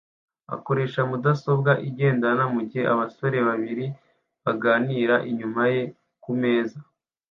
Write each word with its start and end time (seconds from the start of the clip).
akoresha 0.55 0.99
mudasobwa 1.09 1.71
igendanwa 1.87 2.45
mugihe 2.55 2.83
abasore 2.93 3.37
babiri 3.47 3.85
baganira 4.43 5.15
inyuma 5.29 5.61
ye 5.73 5.81
kumeza. 6.23 6.77